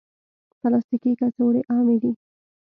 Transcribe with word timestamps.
پلاستيکي 0.59 1.11
کڅوړې 1.19 1.61
عامې 1.71 1.97
دي. 2.03 2.11